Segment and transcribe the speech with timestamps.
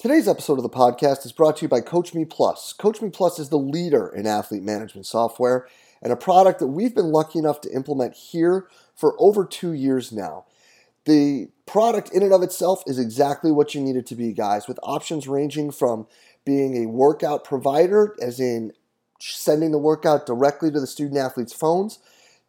[0.00, 2.72] Today's episode of the podcast is brought to you by CoachMe Plus.
[2.78, 5.68] CoachMe Plus is the leader in athlete management software
[6.00, 8.66] and a product that we've been lucky enough to implement here
[8.96, 10.46] for over two years now.
[11.04, 14.66] The product in and of itself is exactly what you need it to be, guys,
[14.66, 16.06] with options ranging from
[16.46, 18.72] being a workout provider, as in
[19.20, 21.98] sending the workout directly to the student athletes' phones,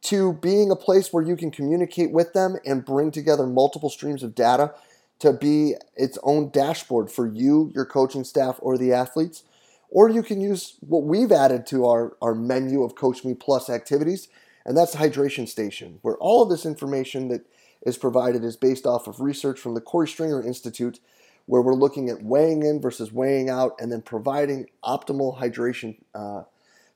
[0.04, 4.24] to being a place where you can communicate with them and bring together multiple streams
[4.24, 4.74] of data
[5.22, 9.44] to be its own dashboard for you, your coaching staff, or the athletes.
[9.90, 13.70] Or you can use what we've added to our, our menu of Coach Me Plus
[13.70, 14.30] activities,
[14.66, 17.46] and that's the Hydration Station, where all of this information that
[17.86, 21.00] is provided is based off of research from the Korey Stringer Institute,
[21.46, 26.44] where we're looking at weighing in versus weighing out and then providing optimal hydration uh,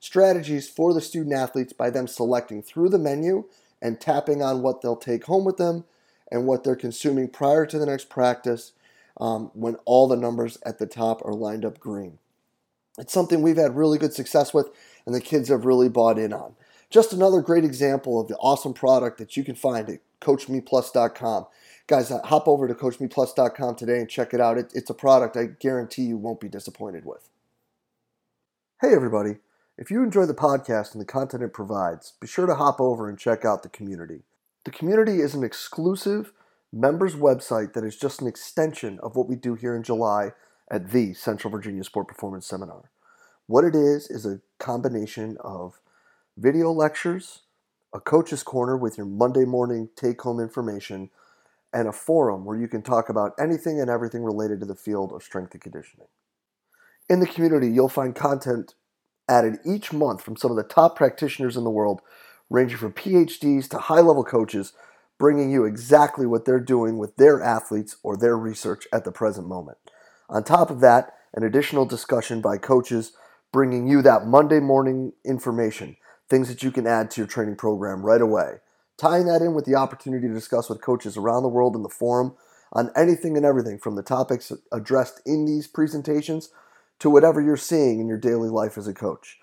[0.00, 3.44] strategies for the student athletes by them selecting through the menu
[3.80, 5.84] and tapping on what they'll take home with them
[6.30, 8.72] and what they're consuming prior to the next practice
[9.18, 12.18] um, when all the numbers at the top are lined up green.
[12.98, 14.70] It's something we've had really good success with,
[15.04, 16.54] and the kids have really bought in on.
[16.88, 21.46] Just another great example of the awesome product that you can find at CoachMePlus.com.
[21.86, 24.58] Guys, uh, hop over to CoachMePlus.com today and check it out.
[24.58, 27.28] It, it's a product I guarantee you won't be disappointed with.
[28.80, 29.36] Hey, everybody.
[29.78, 33.08] If you enjoy the podcast and the content it provides, be sure to hop over
[33.08, 34.22] and check out the community.
[34.66, 36.32] The community is an exclusive
[36.72, 40.32] members website that is just an extension of what we do here in July
[40.68, 42.90] at the Central Virginia Sport Performance Seminar.
[43.46, 45.78] What it is is a combination of
[46.36, 47.42] video lectures,
[47.94, 51.10] a coach's corner with your Monday morning take home information,
[51.72, 55.12] and a forum where you can talk about anything and everything related to the field
[55.12, 56.08] of strength and conditioning.
[57.08, 58.74] In the community, you'll find content
[59.28, 62.00] added each month from some of the top practitioners in the world
[62.50, 64.72] ranging from PhDs to high level coaches,
[65.18, 69.48] bringing you exactly what they're doing with their athletes or their research at the present
[69.48, 69.78] moment.
[70.28, 73.12] On top of that, an additional discussion by coaches
[73.52, 75.96] bringing you that Monday morning information,
[76.28, 78.56] things that you can add to your training program right away.
[78.98, 81.88] Tying that in with the opportunity to discuss with coaches around the world in the
[81.88, 82.34] forum
[82.72, 86.50] on anything and everything from the topics addressed in these presentations
[86.98, 89.38] to whatever you're seeing in your daily life as a coach.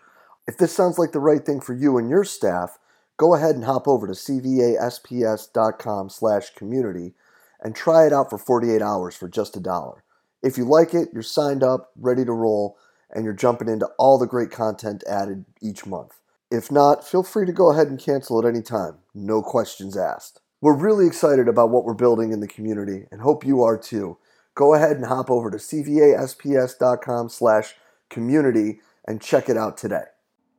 [0.47, 2.77] If this sounds like the right thing for you and your staff,
[3.17, 7.13] go ahead and hop over to cvasps.com slash community
[7.61, 10.03] and try it out for 48 hours for just a dollar.
[10.41, 12.77] If you like it, you're signed up, ready to roll,
[13.09, 16.19] and you're jumping into all the great content added each month.
[16.51, 18.99] If not, feel free to go ahead and cancel at any time.
[19.13, 20.41] No questions asked.
[20.61, 24.17] We're really excited about what we're building in the community and hope you are too.
[24.55, 27.75] Go ahead and hop over to cvasps.com slash
[28.09, 30.12] community and check it out today.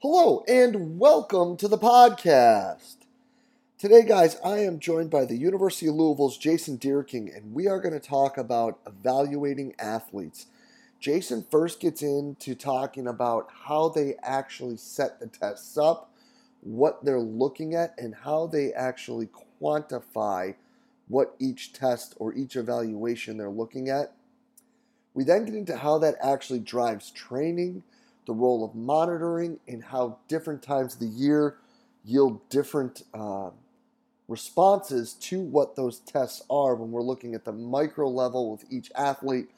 [0.06, 2.96] Hello and welcome to the podcast.
[3.78, 7.80] Today, guys, I am joined by the University of Louisville's Jason Dierking, and we are
[7.80, 10.44] going to talk about evaluating athletes.
[11.00, 16.12] Jason first gets into talking about how they actually set the tests up,
[16.60, 20.54] what they're looking at, and how they actually quantify
[21.08, 24.12] what each test or each evaluation they're looking at.
[25.14, 27.84] We then get into how that actually drives training
[28.26, 31.58] the role of monitoring, and how different times of the year
[32.04, 33.50] yield different uh,
[34.28, 38.90] responses to what those tests are when we're looking at the micro level with each
[38.94, 39.48] athlete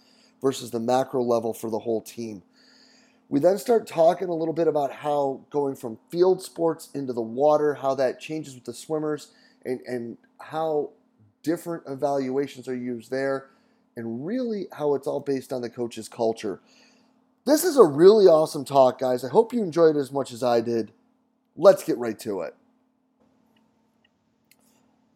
[0.43, 2.43] versus the macro level for the whole team.
[3.28, 7.22] We then start talking a little bit about how going from field sports into the
[7.22, 9.32] water, how that changes with the swimmers,
[9.65, 10.91] and, and how
[11.43, 13.50] different evaluations are used there,
[13.97, 16.60] and really how it's all based on the coach's culture.
[17.46, 19.24] This is a really awesome talk, guys.
[19.24, 20.90] I hope you enjoyed it as much as I did.
[21.56, 22.56] Let's get right to it.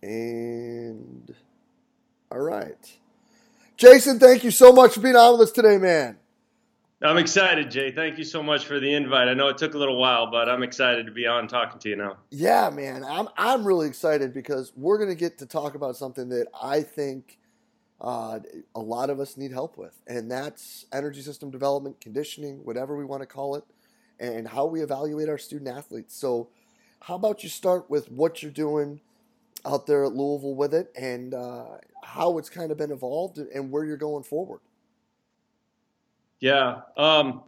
[0.01, 1.35] And
[2.31, 2.99] all right.
[3.77, 6.19] Jason, thank you so much for being on with us today, man.
[7.03, 7.91] I'm excited, Jay.
[7.91, 9.27] Thank you so much for the invite.
[9.27, 11.89] I know it took a little while, but I'm excited to be on talking to
[11.89, 12.19] you now.
[12.31, 13.03] Yeah, man.
[13.05, 16.83] I'm I'm really excited because we're going to get to talk about something that I
[16.83, 17.40] think
[18.01, 18.41] uh,
[18.75, 23.05] a lot of us need help with, and that's energy system development, conditioning, whatever we
[23.05, 23.65] want to call it,
[24.19, 26.17] and how we evaluate our student athletes.
[26.17, 26.49] So,
[27.01, 29.01] how about you start with what you're doing
[29.67, 33.71] out there at Louisville with it, and uh, how it's kind of been evolved, and
[33.71, 34.61] where you're going forward?
[36.41, 36.81] Yeah.
[36.97, 37.43] Um,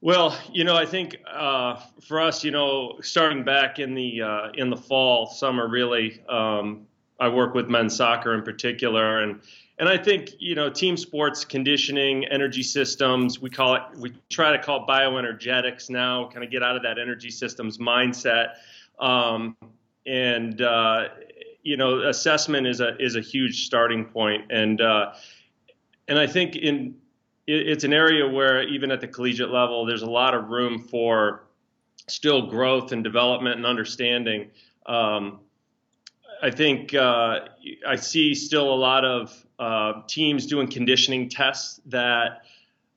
[0.00, 4.48] well, you know, I think uh, for us, you know, starting back in the uh,
[4.54, 6.86] in the fall, summer, really, um,
[7.20, 9.40] I work with men's soccer in particular, and
[9.78, 13.40] and I think you know team sports conditioning, energy systems.
[13.40, 13.82] We call it.
[13.96, 16.28] We try to call bioenergetics now.
[16.28, 18.54] Kind of get out of that energy systems mindset.
[18.98, 19.56] Um,
[20.06, 21.08] and uh,
[21.62, 24.50] you know, assessment is a is a huge starting point.
[24.50, 25.14] And uh,
[26.06, 26.94] and I think in
[27.46, 30.78] it, it's an area where even at the collegiate level, there's a lot of room
[30.78, 31.46] for
[32.06, 34.50] still growth and development and understanding.
[34.86, 35.40] Um,
[36.44, 37.40] I think uh,
[37.88, 42.42] I see still a lot of uh, teams doing conditioning tests that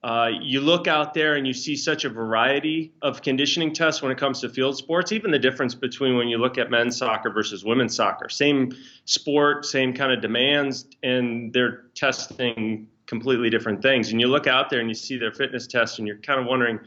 [0.03, 4.11] uh, you look out there and you see such a variety of conditioning tests when
[4.11, 5.13] it comes to field sports.
[5.13, 8.73] Even the difference between when you look at men's soccer versus women's soccer, same
[9.05, 14.11] sport, same kind of demands, and they're testing completely different things.
[14.11, 16.47] And you look out there and you see their fitness tests, and you're kind of
[16.47, 16.81] wondering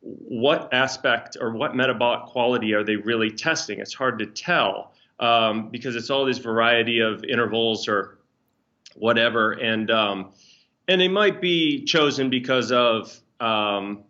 [0.00, 3.80] what aspect or what metabolic quality are they really testing?
[3.80, 8.18] It's hard to tell um, because it's all this variety of intervals or
[8.96, 9.52] whatever.
[9.52, 10.32] And um,
[10.88, 14.04] and they might be chosen because of um,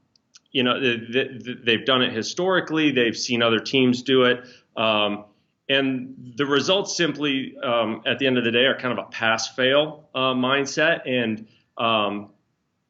[0.53, 2.93] you know they, have done it historically.
[2.93, 4.45] They've seen other teams do it,
[4.77, 5.25] um,
[5.69, 9.09] and the results simply um, at the end of the day are kind of a
[9.09, 11.03] pass-fail uh, mindset.
[11.07, 11.47] And
[11.77, 12.31] um,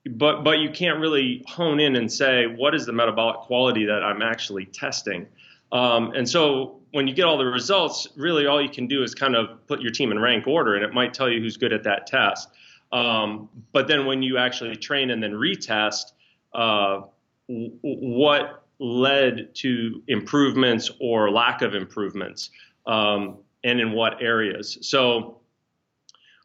[0.07, 4.03] but but you can't really hone in and say what is the metabolic quality that
[4.03, 5.27] I'm actually testing.
[5.73, 9.37] And so when you get all the results, really all you can do is kind
[9.37, 11.85] of put your team in rank order, and it might tell you who's good at
[11.85, 12.49] that test.
[12.93, 16.13] Um, but then when you actually train and then retest,
[16.55, 17.03] uh,
[17.49, 22.51] w- what led to improvements or lack of improvements,
[22.87, 24.79] um, and in what areas?
[24.81, 25.41] So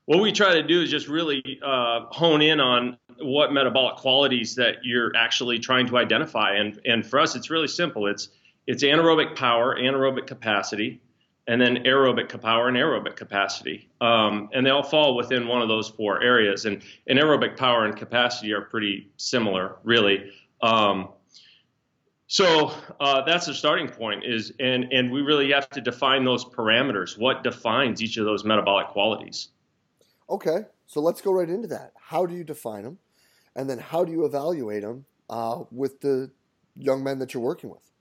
[0.05, 4.53] what we try to do is just really uh, hone in on what metabolic qualities
[4.55, 6.55] that you're actually trying to identify.
[6.55, 8.05] And and for us, it's really simple.
[8.05, 8.29] It's
[8.67, 11.01] it's anaerobic power, anaerobic capacity,
[11.47, 13.89] and then aerobic power and aerobic capacity.
[14.01, 16.65] Um, and they all fall within one of those four areas.
[16.65, 20.31] And, and aerobic power and capacity are pretty similar, really.
[20.61, 21.09] Um,
[22.27, 26.43] so uh, that's the starting point is, and, and we really have to define those
[26.43, 27.19] parameters.
[27.19, 29.49] What defines each of those metabolic qualities?
[30.27, 31.93] Okay, so let's go right into that.
[31.95, 32.97] How do you define them?
[33.55, 36.31] And then how do you evaluate them uh, with the
[36.75, 37.91] young men that you're working with?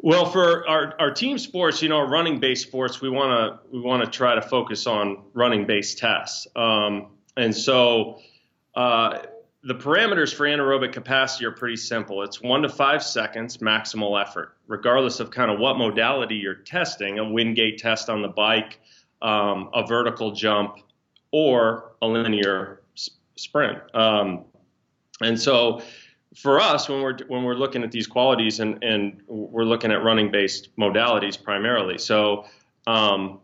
[0.00, 3.80] Well, for our, our team sports, you know, running based sports, we want to we
[3.80, 6.46] want to try to focus on running based tests.
[6.54, 8.20] Um, and so
[8.76, 9.18] uh,
[9.64, 12.22] the parameters for anaerobic capacity are pretty simple.
[12.22, 17.18] It's one to five seconds maximal effort, regardless of kind of what modality you're testing.
[17.18, 18.78] A Wingate test on the bike,
[19.20, 20.76] um, a vertical jump,
[21.32, 22.82] or a linear
[23.34, 23.78] sprint.
[23.94, 24.44] Um,
[25.20, 25.82] and so
[26.38, 30.04] for us, when we're when we're looking at these qualities and and we're looking at
[30.04, 32.46] running based modalities primarily, so
[32.86, 33.40] um,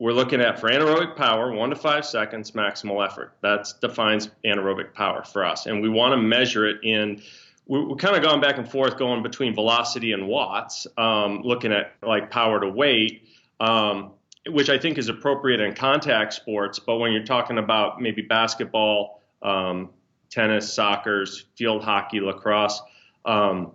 [0.00, 3.36] we're looking at for anaerobic power, one to five seconds maximal effort.
[3.42, 7.22] That defines anaerobic power for us, and we want to measure it in.
[7.66, 11.94] We're, kind of going back and forth, going between velocity and watts, um, looking at
[12.02, 13.22] like power to weight.
[13.60, 14.10] Um,
[14.46, 19.22] which I think is appropriate in contact sports, but when you're talking about maybe basketball,
[19.40, 19.88] um,
[20.34, 21.24] tennis, soccer,
[21.56, 22.82] field hockey, lacrosse.
[23.24, 23.72] Um,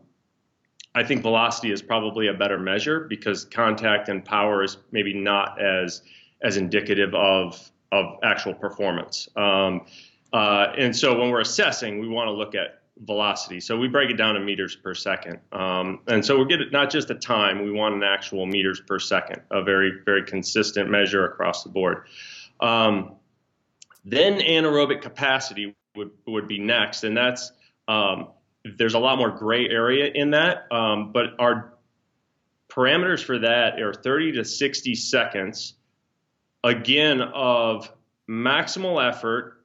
[0.94, 5.62] I think velocity is probably a better measure because contact and power is maybe not
[5.62, 6.02] as
[6.42, 9.30] as indicative of of actual performance.
[9.36, 9.86] Um,
[10.34, 13.60] uh, and so when we're assessing, we want to look at velocity.
[13.60, 15.40] So we break it down in meters per second.
[15.52, 19.00] Um, and so we get not just a time, we want an actual meters per
[19.00, 22.04] second, a very, very consistent measure across the board.
[22.60, 23.16] Um,
[24.06, 27.52] then anaerobic capacity, would would be next, and that's
[27.88, 28.30] um,
[28.78, 31.74] there's a lot more gray area in that, um, but our
[32.70, 35.76] parameters for that are 30 to 60 seconds,
[36.64, 37.92] again of
[38.30, 39.64] maximal effort,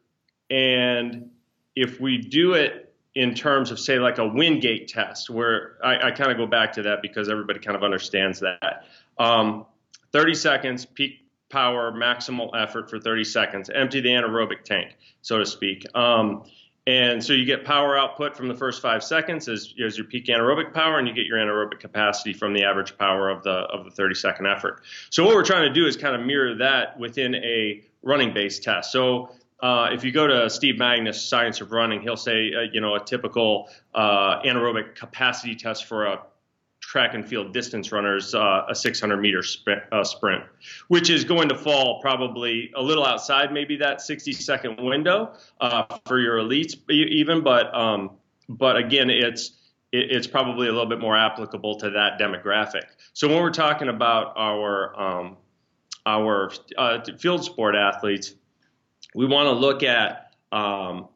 [0.50, 1.30] and
[1.76, 6.10] if we do it in terms of say like a Wingate test, where I, I
[6.10, 8.86] kind of go back to that because everybody kind of understands that.
[9.18, 9.66] Um,
[10.12, 11.23] 30 seconds, peak
[11.54, 15.86] power, maximal effort for 30 seconds, empty the anaerobic tank, so to speak.
[15.94, 16.42] Um,
[16.84, 20.26] and so you get power output from the first five seconds as, as your peak
[20.26, 23.84] anaerobic power, and you get your anaerobic capacity from the average power of the of
[23.84, 24.82] the 30 second effort.
[25.10, 28.64] So what we're trying to do is kind of mirror that within a running based
[28.64, 28.90] test.
[28.90, 29.30] So
[29.60, 32.96] uh, if you go to Steve Magness, Science of Running, he'll say, uh, you know,
[32.96, 36.18] a typical uh, anaerobic capacity test for a
[36.94, 40.44] track and field distance runners uh, a 600 meter sprint, uh, sprint,
[40.86, 45.82] which is going to fall probably a little outside maybe that 60 second window uh,
[46.06, 48.12] for your elites even, but um,
[48.48, 49.58] but again it's
[49.90, 52.84] it, it's probably a little bit more applicable to that demographic.
[53.12, 55.36] So when we're talking about our um,
[56.06, 58.36] our uh, field sport athletes,
[59.16, 61.08] we want to look at um,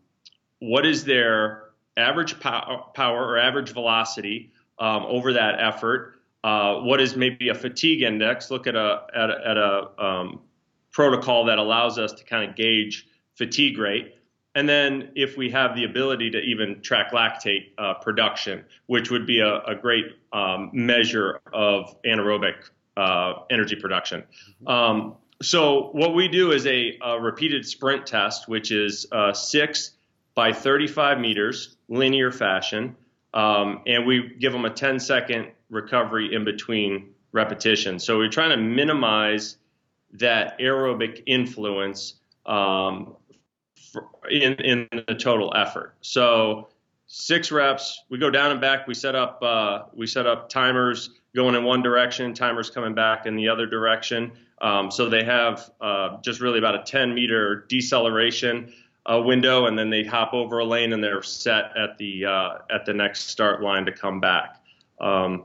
[0.58, 1.66] what is their
[1.96, 6.14] average pow- power or average velocity um, over that effort.
[6.44, 8.50] Uh, what is maybe a fatigue index?
[8.50, 10.40] Look at a at a, at a um,
[10.92, 14.14] protocol that allows us to kind of gauge fatigue rate,
[14.54, 19.26] and then if we have the ability to even track lactate uh, production, which would
[19.26, 22.54] be a, a great um, measure of anaerobic
[22.96, 24.22] uh, energy production.
[24.22, 24.68] Mm-hmm.
[24.68, 29.92] Um, so what we do is a, a repeated sprint test, which is uh, six
[30.34, 32.96] by 35 meters, linear fashion,
[33.34, 38.04] um, and we give them a 10 second recovery in between repetitions.
[38.04, 39.56] So we're trying to minimize
[40.14, 42.14] that aerobic influence
[42.46, 43.16] um,
[44.30, 45.94] in, in the total effort.
[46.00, 46.68] So
[47.06, 48.86] six reps, we go down and back.
[48.86, 53.26] We set up uh, we set up timers going in one direction, timers coming back
[53.26, 54.32] in the other direction.
[54.60, 58.72] Um, so they have uh, just really about a 10 meter deceleration
[59.08, 62.58] uh, window, and then they hop over a lane and they're set at the uh,
[62.70, 64.60] at the next start line to come back.
[65.00, 65.44] Um,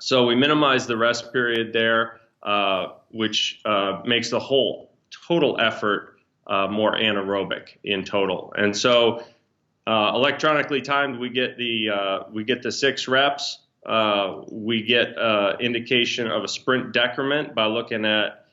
[0.00, 4.92] so we minimize the rest period there, uh, which uh, makes the whole
[5.26, 8.52] total effort uh, more anaerobic in total.
[8.56, 9.24] And so
[9.86, 13.58] uh, electronically timed, we get the we get the six reps.
[14.50, 15.16] We get
[15.60, 18.46] indication of a sprint decrement by looking at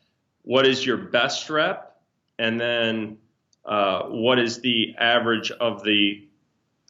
[0.43, 1.99] what is your best rep,
[2.37, 3.17] and then
[3.65, 6.27] uh, what is the average of the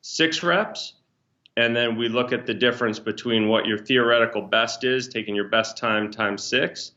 [0.02, 0.94] six reps,
[1.58, 5.50] and then we look at the difference between what your theoretical best is, taking your
[5.50, 6.92] best time times six,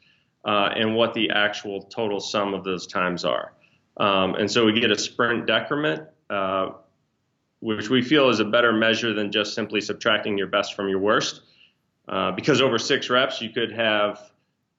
[0.44, 3.52] uh, and what the actual total sum of those times are.
[3.96, 6.70] Um, and so we get a sprint decrement, uh,
[7.60, 10.98] which we feel is a better measure than just simply subtracting your best from your
[10.98, 11.42] worst.
[12.08, 14.32] Uh, because over six reps, you could have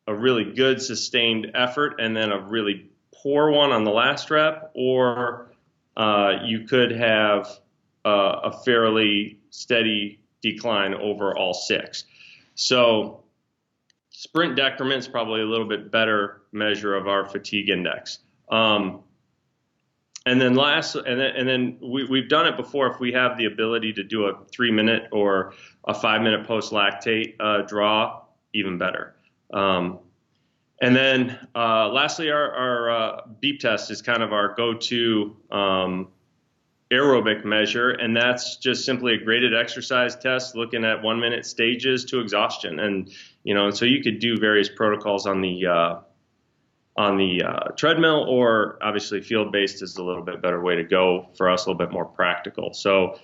[0.08, 2.90] a really good sustained effort and then a really
[3.24, 5.52] poor one on the last rep, or
[5.96, 7.48] uh, you could have
[8.06, 12.04] uh, a fairly steady decline over all six.
[12.56, 13.24] So
[14.10, 18.20] sprint decrement is probably a little bit better measure of our fatigue index.
[18.52, 19.02] Um,
[20.26, 22.88] and then last, and then, and then we, we've done it before.
[22.88, 25.54] If we have the ability to do a three minute or
[25.86, 28.22] a five minute post lactate uh, draw,
[28.54, 29.16] even better.
[29.54, 30.00] Um,
[30.84, 35.38] and then uh, lastly, our, our uh, beep test is kind of our go to
[35.50, 36.10] um,
[36.92, 42.04] aerobic measure, and that's just simply a graded exercise test looking at one minute stages
[42.04, 42.82] to exhaustion.
[42.82, 43.10] And
[43.46, 46.00] you know, so you could do various protocols on the uh,
[46.98, 50.84] on the uh, treadmill, or obviously field based is a little bit better way to
[50.84, 52.74] go for us, a little bit more practical.
[52.74, 53.20] So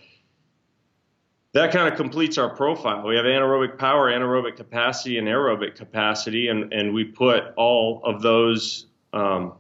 [1.54, 3.06] that kind of completes our profile.
[3.06, 8.22] We have anaerobic power, anaerobic capacity, and aerobic capacity, and, and we put all of
[8.22, 9.54] those um,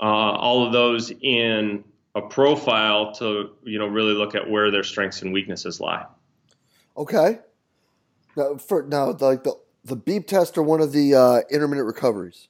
[0.00, 4.82] uh, all of those in a profile to you know really look at where their
[4.82, 6.04] strengths and weaknesses lie.
[6.96, 7.38] Okay.
[8.36, 12.48] Now, for now, like the the beep test or one of the uh, intermittent recoveries?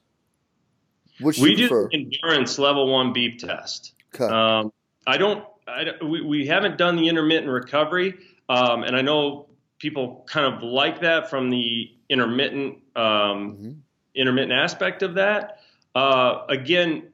[1.19, 1.89] Which we do prefer?
[1.93, 3.93] endurance level one beep test.
[4.13, 4.25] Okay.
[4.25, 4.73] Um,
[5.05, 5.45] I don't.
[5.67, 8.15] I, we, we haven't done the intermittent recovery,
[8.49, 9.47] um, and I know
[9.79, 13.71] people kind of like that from the intermittent um, mm-hmm.
[14.15, 15.59] intermittent aspect of that.
[15.95, 17.11] Uh, again,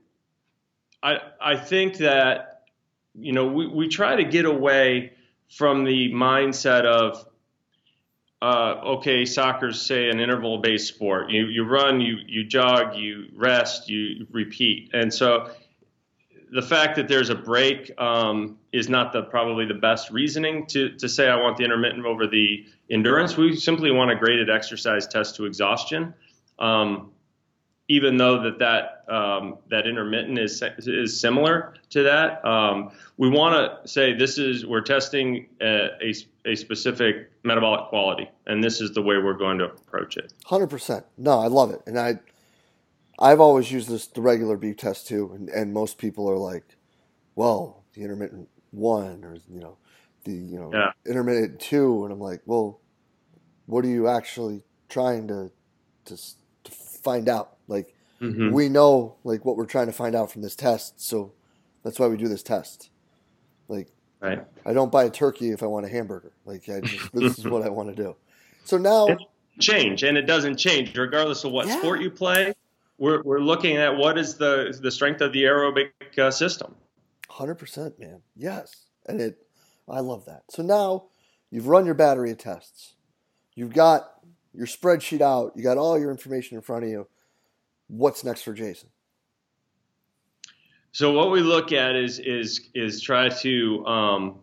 [1.02, 2.64] I I think that
[3.14, 5.14] you know we, we try to get away
[5.50, 7.26] from the mindset of
[8.42, 11.30] uh, okay, soccer's say an interval based sport.
[11.30, 15.52] You you run, you you jog, you rest, you repeat, and so
[16.52, 20.90] the fact that there's a break um, is not the probably the best reasoning to
[20.98, 23.38] to say I want the intermittent over the endurance.
[23.38, 26.14] We simply want a graded exercise test to exhaustion.
[26.58, 27.12] Um,
[27.90, 33.56] even though that that um, that intermittent is is similar to that, um, we want
[33.56, 36.14] to say this is we're testing a, a,
[36.46, 40.32] a, specific metabolic quality, and this is the way we're going to approach it.
[40.46, 41.04] Hundred percent.
[41.18, 42.20] No, I love it, and I
[43.20, 46.78] I've always used this the regular beep test too, and, and most people are like,
[47.36, 49.78] well, the intermittent one, or you know,
[50.24, 50.92] the you know yeah.
[51.06, 52.80] intermittent two, and I'm like, well,
[53.66, 55.52] what are you actually trying to
[56.06, 56.18] to,
[56.64, 57.58] to find out?
[57.68, 58.52] Like mm-hmm.
[58.52, 61.34] we know like what we're trying to find out from this test, so
[61.84, 62.90] that's why we do this test.
[63.68, 63.90] Like
[64.22, 64.46] right.
[64.66, 66.32] I don't buy a turkey if I want a hamburger.
[66.46, 68.16] Like I just, this is what I want to do.
[68.64, 69.20] So now it
[69.60, 71.78] change and it doesn't change regardless of what yeah.
[71.78, 72.54] sport you play.
[73.00, 76.76] We're we're looking at what is the the strength of the aerobic uh, system.
[77.30, 78.22] Hundred percent, man.
[78.36, 79.38] Yes, and it.
[79.88, 80.44] I love that.
[80.50, 81.06] So now
[81.50, 82.94] you've run your battery of tests.
[83.56, 84.12] You've got
[84.54, 85.54] your spreadsheet out.
[85.56, 87.08] You got all your information in front of you
[87.90, 88.90] what's next for Jason?
[90.92, 94.40] So what we look at is is is try to um,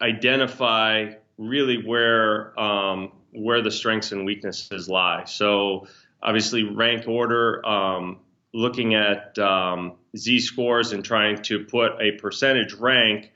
[0.00, 5.24] identify really where um, where the strengths and weaknesses lie.
[5.24, 5.86] So
[6.22, 8.18] obviously rank order um,
[8.54, 13.32] looking at um, Z scores and trying to put a percentage rank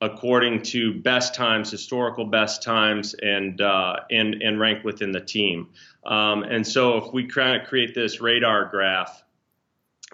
[0.00, 5.68] according to best times, historical best times, and uh, and and rank within the team.
[6.04, 9.22] Um, and so, if we kind of create this radar graph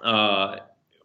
[0.02, 0.59] uh,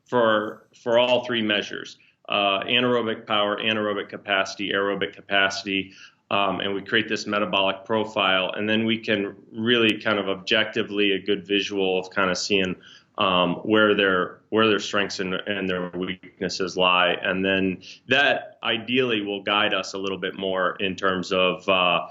[0.06, 1.98] for for all three measures,
[2.30, 5.94] uh, anaerobic power, anaerobic capacity, aerobic capacity.
[6.29, 11.13] Um, and we create this metabolic profile, and then we can really kind of objectively
[11.13, 12.75] a good visual of kind of seeing
[13.17, 19.22] um, where their where their strengths and, and, their weaknesses lie, and then that ideally
[19.22, 22.07] will guide us a little bit more in terms of uh,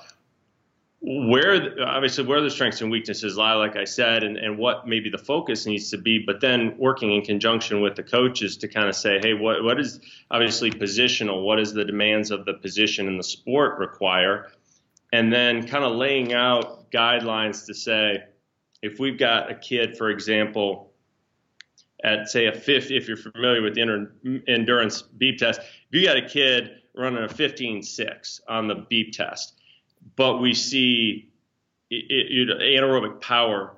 [1.00, 5.10] where obviously where the strengths and weaknesses lie, like I said, and, and what maybe
[5.10, 8.88] the focus needs to be, but then working in conjunction with the coaches to kind
[8.88, 10.00] of say, hey, what what is
[10.30, 14.50] obviously positional, what is the demands of the position and the sport require,
[15.12, 18.24] and then kind of laying out guidelines to say,
[18.82, 20.92] if we've got a kid, for example,
[22.02, 26.16] at say a 50, if you're familiar with the endurance beep test, if you got
[26.16, 29.55] a kid running a 15.6 on the beep test,
[30.14, 31.30] but we see
[31.90, 33.72] it, it, anaerobic power,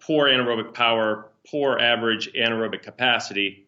[0.00, 3.66] poor anaerobic power, poor average anaerobic capacity.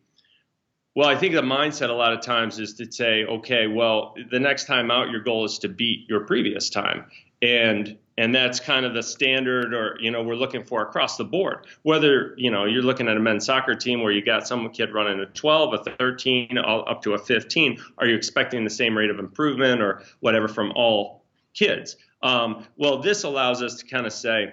[0.95, 4.41] Well, I think the mindset a lot of times is to say, okay, well, the
[4.41, 7.07] next time out, your goal is to beat your previous time.
[7.43, 11.25] And and that's kind of the standard or you know we're looking for across the
[11.25, 14.69] board whether you know you're looking at a men's soccer team where you got some
[14.71, 18.97] kid running a 12 a 13 up to a 15 are you expecting the same
[18.97, 21.20] rate of improvement or whatever from all
[21.54, 24.52] kids um, well this allows us to kind of say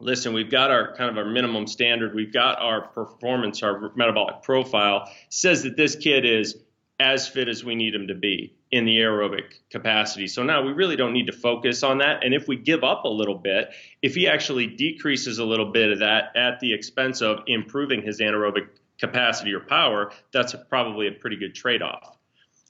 [0.00, 4.42] listen we've got our kind of our minimum standard we've got our performance our metabolic
[4.42, 6.56] profile says that this kid is
[7.02, 10.26] as fit as we need him to be in the aerobic capacity.
[10.26, 12.24] So now we really don't need to focus on that.
[12.24, 13.70] And if we give up a little bit,
[14.00, 18.20] if he actually decreases a little bit of that at the expense of improving his
[18.20, 22.16] anaerobic capacity or power, that's probably a pretty good trade off.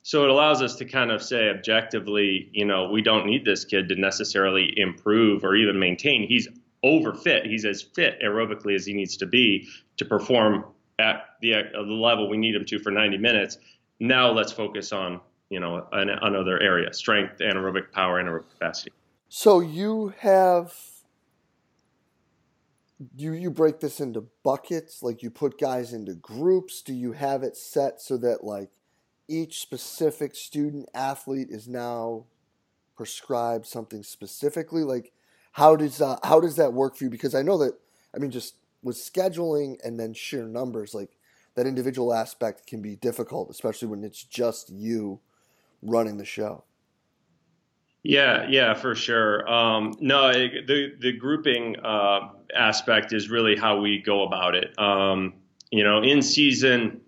[0.02, 3.64] So it allows us to kind of say objectively, you know, we don't need this
[3.64, 6.26] kid to necessarily improve or even maintain.
[6.26, 6.48] He's
[6.84, 7.46] overfit.
[7.46, 10.64] He's as fit aerobically as he needs to be to perform
[10.98, 13.58] at the, uh, the level we need him to for 90 minutes
[14.02, 18.92] now let's focus on you know an, another area: strength, anaerobic power, anaerobic capacity.
[19.28, 20.74] So you have
[23.16, 27.42] do you break this into buckets like you put guys into groups do you have
[27.42, 28.70] it set so that like
[29.28, 32.24] each specific student athlete is now
[32.96, 35.12] prescribed something specifically like
[35.52, 37.72] how does uh, how does that work for you because i know that
[38.14, 41.16] i mean just with scheduling and then sheer numbers like
[41.54, 45.20] that individual aspect can be difficult, especially when it's just you
[45.82, 46.64] running the show.
[48.02, 49.48] Yeah, yeah, for sure.
[49.48, 54.76] Um, no, the the grouping uh, aspect is really how we go about it.
[54.76, 55.34] Um,
[55.70, 57.02] you know, in season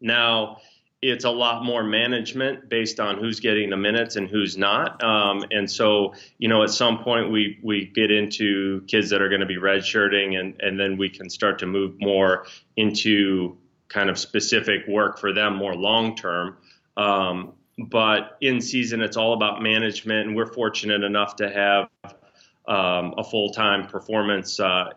[0.00, 0.58] now,
[1.04, 5.02] it's a lot more management based on who's getting the minutes and who's not.
[5.04, 9.28] Um, and so, you know, at some point we we get into kids that are
[9.28, 13.56] going to be redshirting, and and then we can start to move more into
[13.88, 16.56] kind of specific work for them more long term.
[16.96, 21.88] Um, but in season, it's all about management, and we're fortunate enough to have
[22.66, 24.88] um, a full-time performance uh, uh,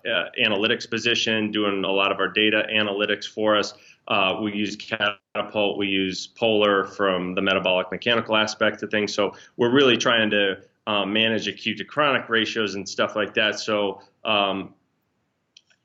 [0.41, 3.73] analytics position, doing a lot of our data analytics for us.
[4.07, 9.13] Uh, we use Catapult, we use Polar from the metabolic mechanical aspect of things.
[9.13, 13.59] So we're really trying to um, manage acute to chronic ratios and stuff like that.
[13.59, 14.73] So um,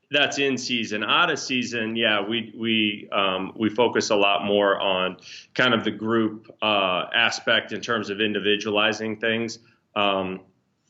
[0.09, 1.03] that's in season.
[1.03, 5.17] Out of season, yeah, we we um, we focus a lot more on
[5.53, 9.59] kind of the group uh, aspect in terms of individualizing things.
[9.95, 10.41] Um,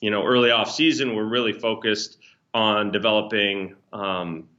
[0.01, 2.19] you know, early off season, we're really focused
[2.53, 4.49] on developing um,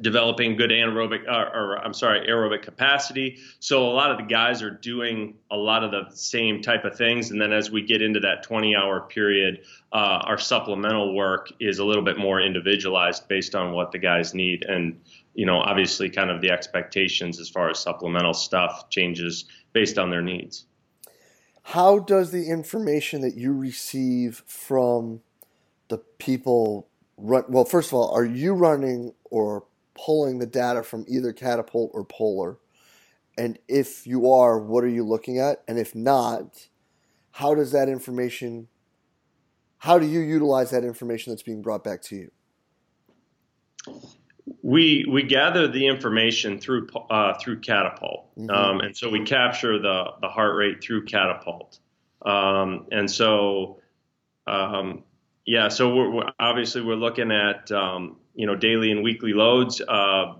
[0.00, 3.38] developing good anaerobic, or, or, I'm sorry, aerobic capacity.
[3.60, 6.96] So a lot of the guys are doing a lot of the same type of
[6.96, 7.30] things.
[7.30, 11.78] And then as we get into that 20 hour period, uh, our supplemental work is
[11.78, 14.64] a little bit more individualized based on what the guys need.
[14.64, 15.00] And,
[15.34, 20.10] you know, obviously kind of the expectations as far as supplemental stuff changes based on
[20.10, 20.64] their needs.
[21.64, 25.20] How does the information that you receive from
[25.88, 27.44] the people run?
[27.48, 32.04] Well, first of all, are you running or pulling the data from either Catapult or
[32.04, 32.58] Polar?
[33.38, 35.62] And if you are, what are you looking at?
[35.66, 36.68] And if not,
[37.30, 38.68] how does that information,
[39.78, 42.30] how do you utilize that information that's being brought back to you?
[44.62, 48.50] We we gather the information through uh, through Catapult, mm-hmm.
[48.50, 51.78] um, and so we capture the the heart rate through Catapult,
[52.24, 53.80] um, and so
[54.46, 55.04] um,
[55.44, 59.80] Yeah, so we're, we're, obviously we're looking at um, you know daily and weekly loads
[59.80, 60.34] uh,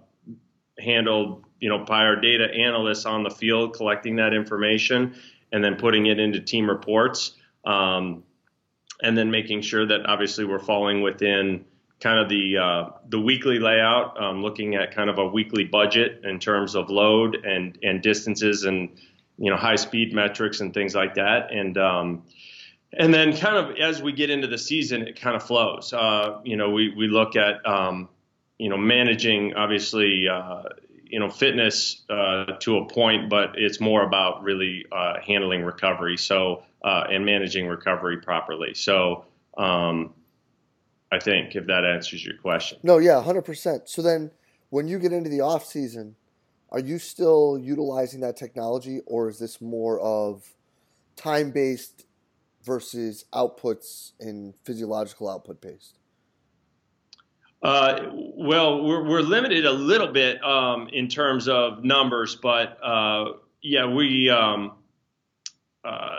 [0.79, 5.15] handled you know by our data analysts on the field collecting that information
[5.53, 7.33] and then putting it into team reports
[7.65, 8.25] um,
[9.03, 11.65] and then making sure that obviously we're falling within
[12.03, 16.25] kind of the uh, the weekly layout, um, looking at kind of a weekly budget
[16.25, 18.91] in terms of load and and distances and
[19.39, 21.53] you know high speed metrics and things like that.
[21.53, 22.25] And um,
[22.95, 25.93] and then kind of as we get into the season, it kind of flows.
[25.93, 28.09] Uh, you know, we, we look at, um,
[28.59, 30.65] you know, managing obviously, uh,
[31.05, 36.17] you know, fitness uh, to a point, but it's more about really uh, handling recovery.
[36.17, 38.75] So, uh, and managing recovery properly.
[38.75, 39.25] So,
[39.57, 40.15] um,
[41.13, 42.79] I think if that answers your question.
[42.83, 43.89] No, yeah, 100%.
[43.89, 44.31] So then
[44.71, 46.17] when you get into the off season,
[46.71, 50.55] are you still utilizing that technology or is this more of
[51.15, 52.07] time based
[52.65, 55.99] versus outputs and physiological output based?
[57.63, 63.27] Uh, well, we're, we're limited a little bit um, in terms of numbers, but uh,
[63.63, 64.73] yeah, we um,
[65.85, 66.17] uh,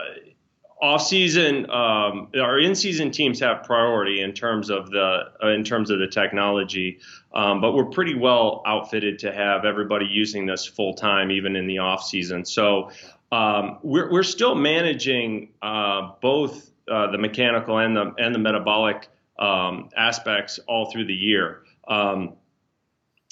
[0.81, 5.63] off season, um, our in season teams have priority in terms of the uh, in
[5.63, 6.99] terms of the technology,
[7.33, 11.67] um, but we're pretty well outfitted to have everybody using this full time, even in
[11.67, 12.43] the off season.
[12.43, 12.91] So
[13.33, 19.07] um, we're, we're still managing uh, both uh, the mechanical and the and the metabolic
[19.39, 21.63] um, aspects all through the year.
[21.87, 22.33] Um,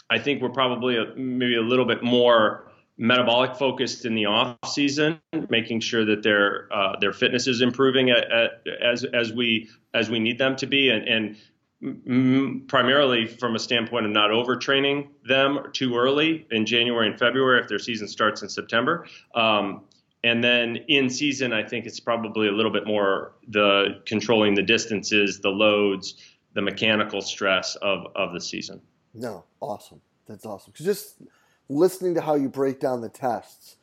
[0.09, 4.57] I think we're probably a, maybe a little bit more metabolic focused in the off
[4.65, 9.69] season, making sure that their uh, their fitness is improving at, at, as as we
[9.93, 15.07] as we need them to be, and, and primarily from a standpoint of not overtraining
[15.27, 19.07] them too early in January and February if their season starts in September.
[19.33, 19.81] Um,
[20.23, 24.61] and then in season, I think it's probably a little bit more the controlling the
[24.61, 26.15] distances, the loads,
[26.53, 28.81] the mechanical stress of, of the season.
[29.13, 30.01] No, awesome.
[30.27, 30.73] That's awesome.
[30.75, 31.21] Just
[31.69, 33.77] listening to how you break down the tests,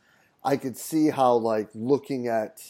[0.45, 2.63] I could see how like looking at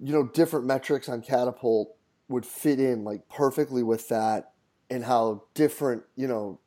[0.00, 1.94] you know different metrics on Catapult
[2.28, 4.52] would fit in like perfectly with that,
[4.90, 6.58] and how different you know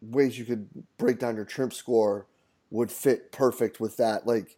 [0.00, 2.26] ways you could break down your trim score
[2.70, 4.26] would fit perfect with that.
[4.26, 4.56] Like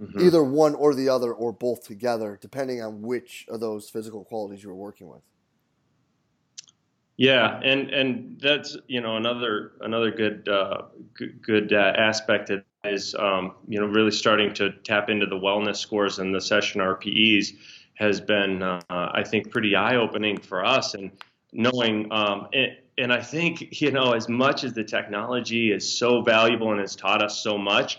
[0.00, 0.20] Mm-hmm.
[0.20, 4.62] Either one or the other, or both together, depending on which of those physical qualities
[4.62, 5.22] you were working with.
[7.16, 10.82] Yeah, and and that's you know another another good uh,
[11.14, 12.50] good, good uh, aspect
[12.84, 16.82] is um, you know really starting to tap into the wellness scores and the session
[16.82, 17.54] RPEs
[17.94, 21.10] has been uh, I think pretty eye opening for us and
[21.54, 26.20] knowing um, and, and I think you know as much as the technology is so
[26.20, 27.98] valuable and has taught us so much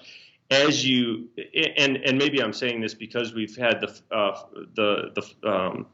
[0.49, 4.41] as you and and maybe I'm saying this because we've had the uh,
[4.75, 5.87] the the um,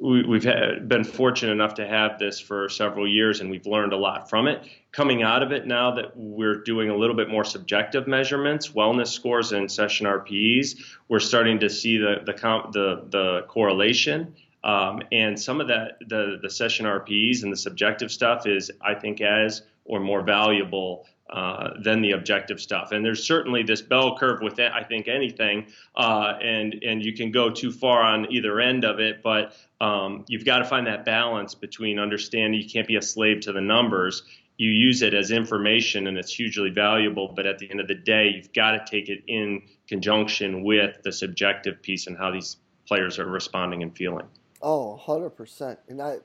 [0.00, 3.92] we, have had, been fortunate enough to have this for several years, and we've learned
[3.92, 4.66] a lot from it.
[4.92, 9.08] Coming out of it now that we're doing a little bit more subjective measurements, wellness
[9.08, 12.32] scores, and session RPEs, we're starting to see the the
[12.72, 14.34] the, the correlation.
[14.64, 18.94] Um, and some of that, the the session RPEs and the subjective stuff is, I
[18.94, 22.92] think, as or more valuable uh, than the objective stuff.
[22.92, 27.32] And there's certainly this bell curve with I think anything, uh, and and you can
[27.32, 29.22] go too far on either end of it.
[29.22, 33.40] But um, you've got to find that balance between understanding you can't be a slave
[33.40, 34.22] to the numbers.
[34.56, 37.32] You use it as information, and it's hugely valuable.
[37.34, 41.02] But at the end of the day, you've got to take it in conjunction with
[41.02, 44.26] the subjective piece and how these players are responding and feeling.
[44.62, 45.76] Oh, 100%.
[45.88, 46.18] And I,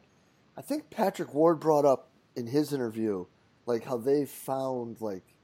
[0.56, 3.26] I think Patrick Ward brought up in his interview–
[3.72, 5.36] like how they found like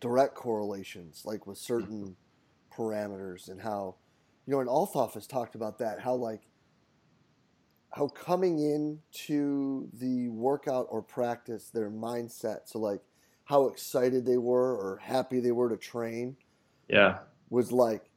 [0.00, 2.14] direct correlations like with certain
[2.76, 3.96] parameters and how
[4.46, 6.42] you know and Althoff has talked about that how like
[7.90, 13.00] how coming in to the workout or practice their mindset so like
[13.44, 16.36] how excited they were or happy they were to train
[16.86, 17.18] yeah.
[17.48, 18.10] was like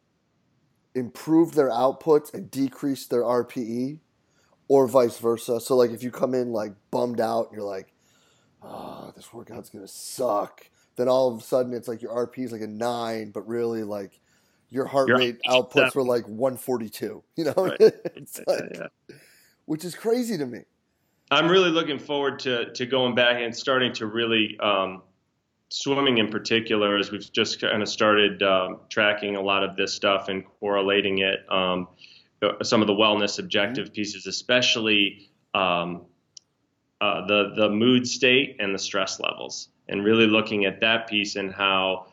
[0.94, 4.00] improve their outputs and decrease their RPE
[4.68, 5.62] or vice versa.
[5.62, 7.94] So like if you come in like bummed out you're like
[8.62, 10.68] oh, this workout's gonna suck.
[10.96, 13.84] Then all of a sudden it's like your RP is like a nine, but really
[13.84, 14.20] like
[14.70, 17.24] your heart your rate outputs were like 142.
[17.36, 17.80] You know, right.
[18.48, 19.16] like, yeah.
[19.66, 20.60] which is crazy to me.
[21.30, 25.02] I'm really looking forward to to going back and starting to really um,
[25.70, 29.94] swimming in particular, as we've just kind of started um, tracking a lot of this
[29.94, 31.40] stuff and correlating it.
[31.50, 31.88] Um,
[32.64, 33.94] some of the wellness objective mm-hmm.
[33.94, 36.06] pieces, especially um,
[37.02, 41.36] uh, the the mood state and the stress levels, and really looking at that piece
[41.36, 42.06] and how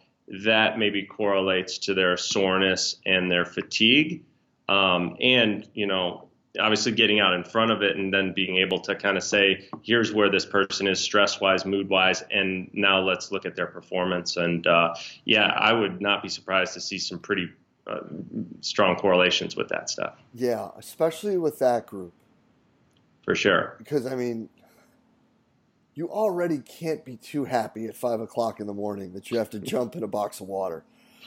[0.44, 4.24] that maybe correlates to their soreness and their fatigue.
[4.68, 8.80] Um, and you know, obviously getting out in front of it and then being able
[8.80, 13.00] to kind of say, here's where this person is stress wise, mood wise, and now
[13.00, 14.36] let's look at their performance.
[14.36, 17.50] And uh, yeah, I would not be surprised to see some pretty
[17.86, 18.00] uh,
[18.60, 20.18] strong correlations with that stuff.
[20.34, 22.12] Yeah, especially with that group.
[23.24, 23.76] For sure.
[23.78, 24.48] Because, I mean,
[25.98, 29.50] you already can't be too happy at five o'clock in the morning that you have
[29.50, 30.84] to jump in a box of water.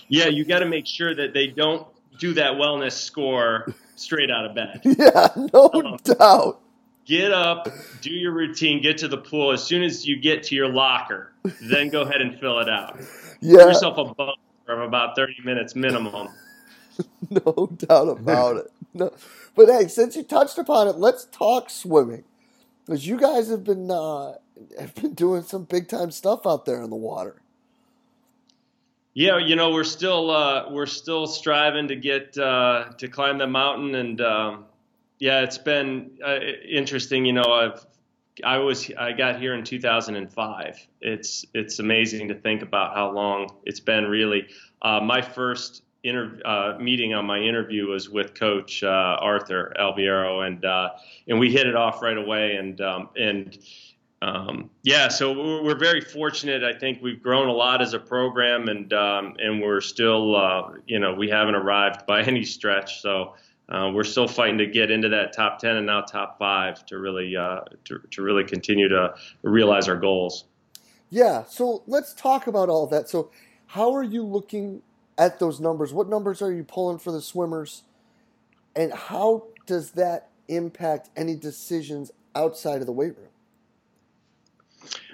[0.07, 1.85] Yeah, you got to make sure that they don't
[2.17, 4.81] do that wellness score straight out of bed.
[4.97, 6.61] Yeah, no um, doubt.
[7.05, 7.67] Get up,
[7.99, 9.51] do your routine, get to the pool.
[9.51, 12.97] As soon as you get to your locker, then go ahead and fill it out.
[13.41, 13.57] Yeah.
[13.57, 14.37] Give yourself a buffer
[14.69, 16.29] of about 30 minutes minimum.
[17.29, 18.71] no doubt about it.
[18.93, 19.11] No.
[19.53, 22.23] But hey, since you touched upon it, let's talk swimming.
[22.85, 24.33] Because you guys have been uh,
[24.79, 27.41] have been doing some big time stuff out there in the water.
[29.13, 33.47] Yeah, you know we're still uh, we're still striving to get uh, to climb the
[33.47, 34.65] mountain, and um,
[35.19, 37.25] yeah, it's been uh, interesting.
[37.25, 37.85] You know, I've
[38.43, 40.87] I was I got here in 2005.
[41.01, 44.05] It's it's amazing to think about how long it's been.
[44.05, 44.47] Really,
[44.81, 48.87] uh, my first inter- uh, meeting on my interview was with Coach uh,
[49.19, 50.91] Arthur Albiero, and uh,
[51.27, 53.57] and we hit it off right away, and um, and
[54.21, 56.63] um, yeah, so we're, we're, very fortunate.
[56.63, 60.73] I think we've grown a lot as a program, and um, and we're still, uh,
[60.85, 63.01] you know, we haven't arrived by any stretch.
[63.01, 63.33] So
[63.69, 66.99] uh, we're still fighting to get into that top ten and now top five to
[66.99, 70.45] really uh, to, to really continue to realize our goals.
[71.09, 71.43] Yeah.
[71.45, 73.09] So let's talk about all that.
[73.09, 73.31] So
[73.67, 74.83] how are you looking
[75.17, 75.93] at those numbers?
[75.93, 77.83] What numbers are you pulling for the swimmers,
[78.75, 83.30] and how does that impact any decisions outside of the weight room?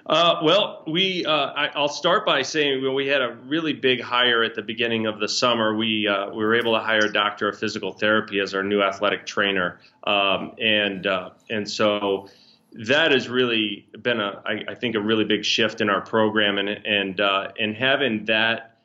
[0.07, 3.99] Uh, well, we uh, I, will start by saying well, we had a really big
[3.99, 5.75] hire at the beginning of the summer.
[5.75, 8.81] We uh, we were able to hire a doctor of physical therapy as our new
[8.81, 12.29] athletic trainer, um, and uh, and so
[12.71, 16.57] that has really been a I, I, think a really big shift in our program,
[16.57, 18.77] and and uh, and having that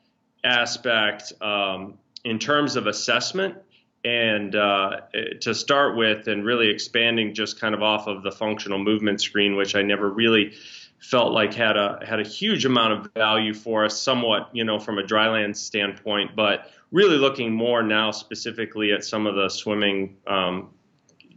[0.43, 3.55] aspect um, in terms of assessment
[4.03, 4.99] and uh,
[5.39, 9.55] to start with, and really expanding just kind of off of the functional movement screen,
[9.55, 10.51] which I never really
[11.03, 14.79] felt like had a had a huge amount of value for us, somewhat you know
[14.79, 20.15] from a dryland standpoint, but really looking more now specifically at some of the swimming
[20.27, 20.69] um,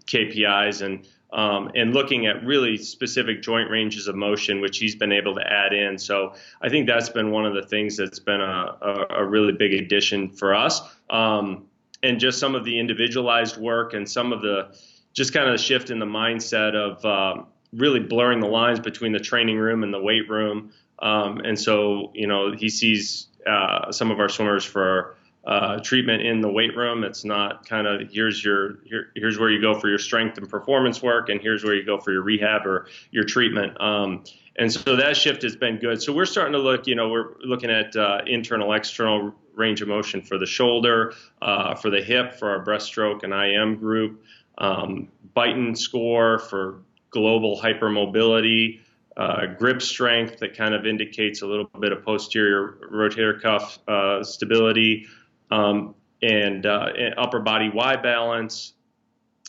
[0.07, 5.13] KPIs and um, and looking at really specific joint ranges of motion, which he's been
[5.13, 5.99] able to add in.
[5.99, 9.53] So I think that's been one of the things that's been a, a, a really
[9.53, 10.81] big addition for us.
[11.11, 11.67] Um,
[12.05, 14.79] and just some of the individualized work and some of the
[15.13, 19.13] just kind of the shift in the mindset of um, really blurring the lines between
[19.13, 20.73] the training room and the weight room.
[21.01, 26.23] Um, and so, you know, he sees uh, some of our swimmers for uh, treatment
[26.23, 27.05] in the weight room.
[27.05, 30.49] It's not kind of here's your here, here's where you go for your strength and
[30.49, 33.81] performance work, and here's where you go for your rehab or your treatment.
[33.81, 34.25] Um,
[34.59, 36.03] and so that shift has been good.
[36.03, 39.89] So we're starting to look, you know, we're looking at uh, internal, external range of
[39.89, 44.25] motion for the shoulder, uh, for the hip, for our breaststroke and IM group,
[44.59, 46.81] um, Beighton score for
[47.17, 48.81] global hypermobility,
[49.17, 54.23] uh, grip strength that kind of indicates a little bit of posterior rotator cuff uh,
[54.23, 55.07] stability,
[55.51, 58.75] um, and, uh, and, upper body Y balance.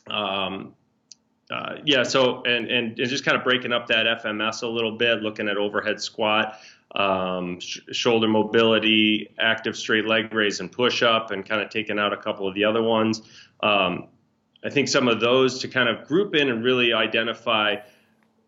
[0.09, 0.75] Um,
[1.51, 5.21] uh, yeah, so and, and just kind of breaking up that FMS a little bit,
[5.21, 6.59] looking at overhead squat,
[6.95, 11.99] um, sh- shoulder mobility, active straight leg raise and push up, and kind of taking
[11.99, 13.21] out a couple of the other ones.
[13.61, 14.07] Um,
[14.67, 17.77] I think some of those to kind of group in and really identify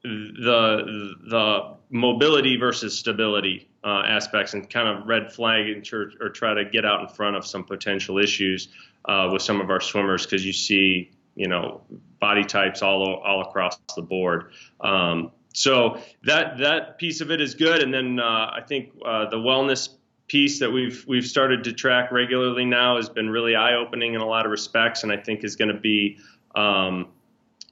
[0.04, 6.54] the the mobility versus stability uh, aspects and kind of red flag or, or, try
[6.54, 8.68] to get out in front of some potential issues
[9.06, 11.82] uh, with some of our swimmers because you see you know
[12.20, 14.52] body types all all across the board.
[14.82, 19.30] Um, so that that piece of it is good, and then uh, I think uh,
[19.30, 19.88] the wellness
[20.30, 24.22] piece that we've we've started to track regularly now has been really eye opening in
[24.22, 26.20] a lot of respects, and I think is going to be
[26.56, 27.08] um,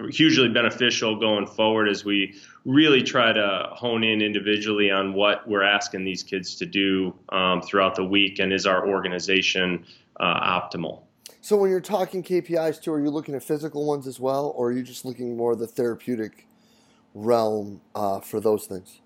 [0.10, 5.64] hugely beneficial going forward as we really try to hone in individually on what we're
[5.64, 9.86] asking these kids to do um, throughout the week, and is our organization
[10.20, 11.04] uh, optimal.
[11.42, 14.70] So when you're talking KPIs too, are you looking at physical ones as well, or
[14.70, 16.48] are you just looking more the therapeutic
[17.14, 19.00] realm uh, for those things?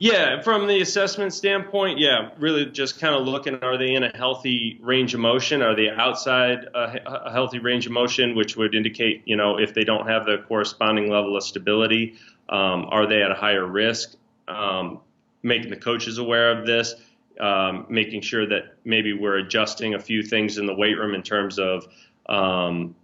[0.00, 4.16] Yeah, from the assessment standpoint, yeah, really just kind of looking are they in a
[4.16, 5.60] healthy range of motion?
[5.60, 9.74] Are they outside a, a, healthy range of motion, which would indicate, you know, if
[9.74, 12.14] they don't have the corresponding level of stability,
[12.48, 14.14] um, are they at a higher risk?
[14.46, 15.00] Um,
[15.42, 16.94] making the coaches aware of this,
[17.40, 21.22] um, making sure that maybe we're adjusting a few things in the weight room in
[21.22, 21.88] terms of
[22.28, 22.94] um,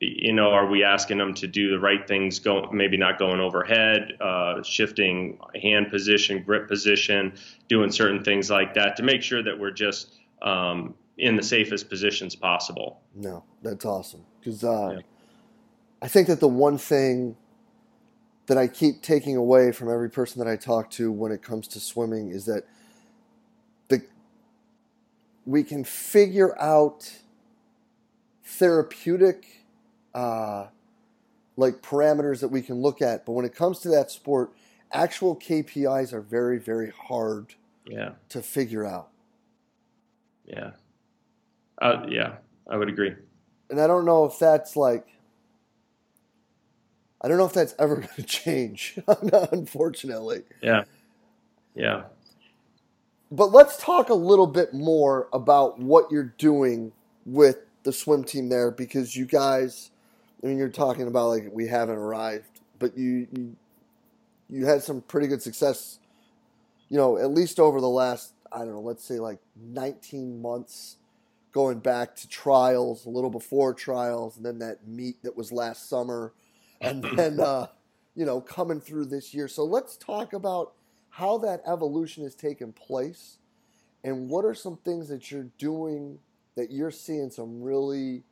[0.00, 2.38] you know, are we asking them to do the right things?
[2.38, 7.34] Go maybe not going overhead, uh, shifting hand position, grip position,
[7.68, 11.88] doing certain things like that to make sure that we're just um, in the safest
[11.88, 13.00] positions possible.
[13.14, 15.00] No, that's awesome because uh, yeah.
[16.02, 17.36] I think that the one thing
[18.46, 21.66] that I keep taking away from every person that I talk to when it comes
[21.68, 22.64] to swimming is that
[23.88, 24.02] the
[25.46, 27.10] we can figure out
[28.44, 29.63] therapeutic
[30.14, 30.66] uh,
[31.56, 34.52] like parameters that we can look at, but when it comes to that sport,
[34.92, 37.54] actual KPIs are very very hard
[37.86, 38.10] yeah.
[38.30, 39.08] to figure out.
[40.46, 40.72] Yeah.
[41.80, 42.36] Uh, yeah,
[42.68, 43.14] I would agree.
[43.70, 45.06] And I don't know if that's like
[47.24, 48.98] I don't know if that's ever going to change,
[49.52, 50.42] unfortunately.
[50.62, 50.84] Yeah.
[51.74, 52.04] Yeah.
[53.30, 56.92] But let's talk a little bit more about what you're doing
[57.24, 59.90] with the swim team there because you guys,
[60.44, 63.56] I mean, you're talking about like we haven't arrived, but you, you,
[64.50, 65.98] you had some pretty good success,
[66.90, 70.96] you know, at least over the last, I don't know, let's say like 19 months
[71.50, 75.88] going back to trials, a little before trials, and then that meet that was last
[75.88, 76.34] summer
[76.82, 77.68] and then uh,
[78.14, 79.48] you know coming through this year.
[79.48, 80.74] So let's talk about
[81.08, 83.38] how that evolution has taken place,
[84.02, 86.18] and what are some things that you're doing
[86.56, 88.24] that you're seeing some really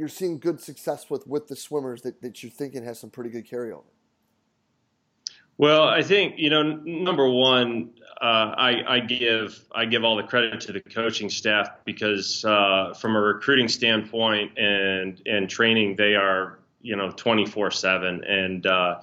[0.00, 3.28] you're seeing good success with with the swimmers that, that you're thinking has some pretty
[3.28, 3.84] good carryover.
[5.58, 7.90] Well, I think you know, number one,
[8.22, 12.94] uh, I, I, give I give all the credit to the coaching staff because uh,
[12.94, 19.02] from a recruiting standpoint and and training, they are you know 24 seven and uh,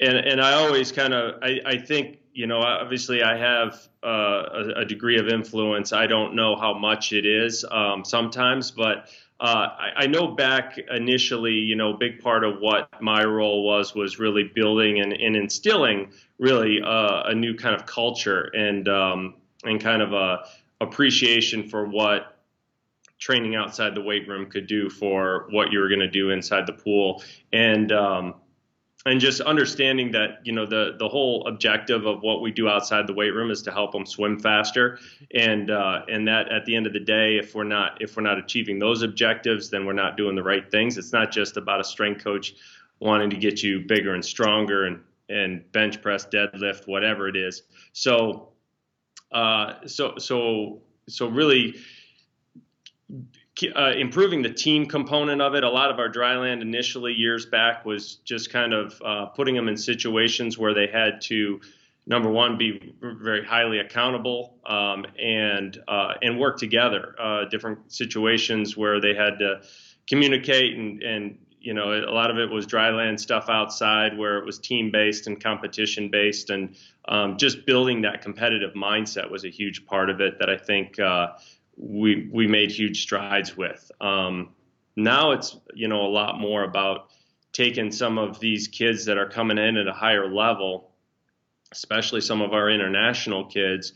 [0.00, 4.08] and and I always kind of I, I think you know obviously I have uh,
[4.08, 5.92] a, a, degree of influence.
[5.92, 10.78] I don't know how much it is um, sometimes, but uh, I, I, know back
[10.90, 15.12] initially, you know, a big part of what my role was was really building and,
[15.12, 20.44] and instilling really uh, a new kind of culture and um, and kind of a
[20.80, 22.36] appreciation for what
[23.18, 26.66] training outside the weight room could do for what you were going to do inside
[26.66, 27.22] the pool.
[27.52, 28.34] And um,
[29.06, 33.06] and just understanding that you know the the whole objective of what we do outside
[33.06, 34.98] the weight room is to help them swim faster.
[35.34, 38.22] And uh, and that at the end of the day if we're not if we're
[38.22, 40.98] not achieving those objectives then we're not doing the right things.
[40.98, 42.54] It's not just about a strength coach
[43.00, 47.62] wanting to get you bigger and stronger and and bench press deadlift whatever it is.
[47.92, 48.48] So
[49.30, 51.76] uh, so so so really
[53.74, 55.64] uh, improving the team component of it.
[55.64, 59.68] A lot of our dryland initially years back was just kind of uh, putting them
[59.68, 61.60] in situations where they had to,
[62.06, 67.14] number one, be very highly accountable um, and uh, and work together.
[67.18, 69.60] Uh, different situations where they had to
[70.08, 74.46] communicate and and you know a lot of it was dryland stuff outside where it
[74.46, 76.76] was team based and competition based and
[77.08, 80.98] um, just building that competitive mindset was a huge part of it that I think
[80.98, 81.28] uh,
[81.78, 83.90] we we made huge strides with.
[84.00, 84.50] Um,
[84.96, 87.10] now it's you know a lot more about
[87.52, 90.90] taking some of these kids that are coming in at a higher level,
[91.72, 93.92] especially some of our international kids,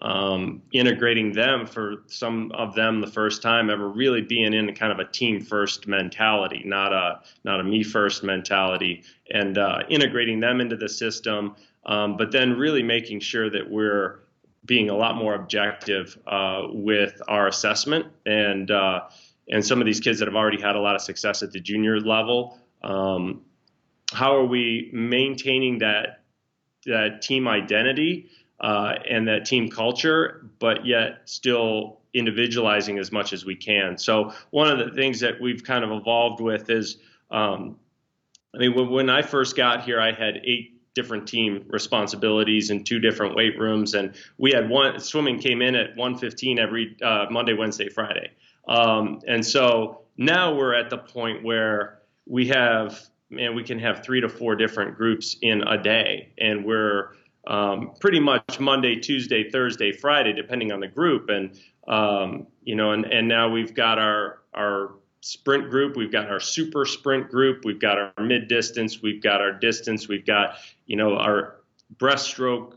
[0.00, 4.92] um, integrating them for some of them the first time ever really being in kind
[4.92, 10.40] of a team first mentality, not a not a me first mentality, and uh, integrating
[10.40, 11.56] them into the system.
[11.86, 14.23] Um, but then really making sure that we're
[14.64, 19.00] being a lot more objective uh, with our assessment and uh,
[19.48, 21.60] and some of these kids that have already had a lot of success at the
[21.60, 22.58] junior level.
[22.82, 23.42] Um,
[24.12, 26.22] how are we maintaining that
[26.86, 33.44] that team identity uh, and that team culture, but yet still individualizing as much as
[33.44, 33.98] we can?
[33.98, 36.98] So one of the things that we've kind of evolved with is,
[37.30, 37.76] um,
[38.54, 42.84] I mean, when, when I first got here, I had eight different team responsibilities in
[42.84, 47.26] two different weight rooms, and we had one swimming came in at 115 every uh,
[47.30, 48.30] Monday, Wednesday, Friday,
[48.68, 54.04] um, and so now we're at the point where we have and we can have
[54.04, 57.10] three to four different groups in a day, and we're
[57.46, 62.92] um, pretty much Monday, Tuesday, Thursday, Friday, depending on the group, and um, you know,
[62.92, 64.92] and and now we've got our our
[65.24, 69.40] sprint group, we've got our super sprint group, we've got our mid distance, we've got
[69.40, 71.62] our distance, we've got, you know, our
[71.96, 72.74] breaststroke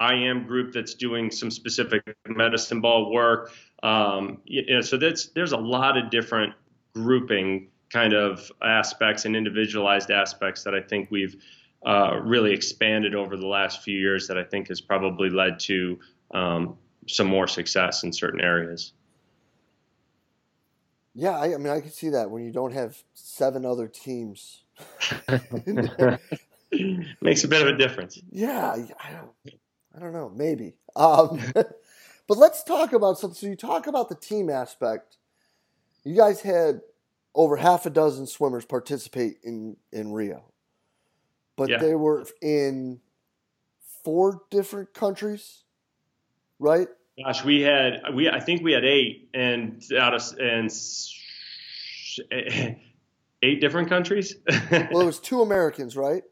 [0.00, 3.52] IM group that's doing some specific medicine ball work.
[3.82, 6.54] Um, you know, so that's there's a lot of different
[6.94, 11.36] grouping kind of aspects and individualized aspects that I think we've
[11.84, 15.98] uh, really expanded over the last few years that I think has probably led to
[16.30, 18.94] um, some more success in certain areas
[21.20, 24.62] Yeah, I, I mean, I can see that when you don't have seven other teams.
[27.20, 28.18] Makes a bit of a difference.
[28.30, 29.30] Yeah, I don't,
[29.94, 30.76] I don't know, maybe.
[30.96, 33.36] Um, but let's talk about something.
[33.36, 35.18] So you talk about the team aspect.
[36.04, 36.80] You guys had
[37.34, 40.44] over half a dozen swimmers participate in in Rio,
[41.54, 41.80] but Yeah.
[41.80, 43.00] they were in
[44.04, 45.64] four different countries,
[46.58, 46.88] right?
[47.24, 50.70] Gosh, we had we I think we had eight and out of and
[53.42, 54.36] eight different countries.
[54.70, 56.22] Well, it was two Americans, right?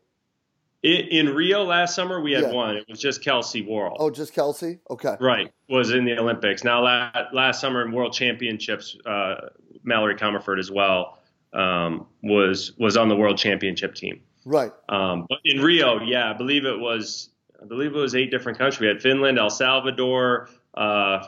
[0.82, 2.52] in, in Rio last summer, we had Yeah.
[2.52, 2.76] one.
[2.76, 3.96] It was just Kelsey Worrell.
[3.98, 4.78] Oh, just Kelsey.
[4.88, 5.16] Okay.
[5.20, 6.62] Right, was in the Olympics.
[6.62, 9.48] Now, last, last summer in World Championships, uh,
[9.82, 11.18] Mallory Comerford as well
[11.52, 14.20] um, was was on the World Championship team.
[14.44, 14.72] Right.
[14.88, 18.56] Um, but in Rio, yeah, I believe it was I believe it was eight different
[18.58, 18.80] countries.
[18.80, 20.48] We had Finland, El Salvador,
[20.78, 21.26] uh,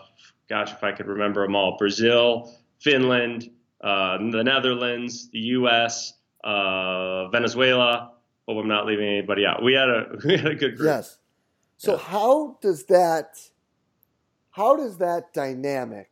[0.48, 7.28] gosh, if I could remember them all, Brazil, Finland, uh, the Netherlands, the U.S., uh,
[7.28, 8.12] Venezuela.
[8.48, 9.62] Hope I'm not leaving anybody out.
[9.62, 10.86] We had a we had a good group.
[10.86, 11.18] Yes.
[11.76, 11.98] So Yeah.
[11.98, 13.38] how does that
[14.51, 16.11] how does that dynamic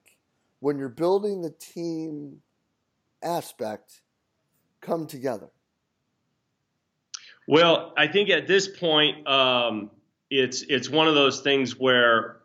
[0.61, 2.43] when you're building the team
[3.23, 4.03] aspect
[4.81, 5.49] come together?
[7.47, 9.91] Well, I think at this point, um,
[10.31, 12.38] it's it's one of those things where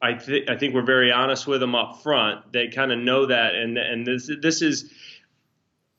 [0.00, 2.52] I think I think we're very honest with them up front.
[2.52, 4.92] They kind of know that, and and this this is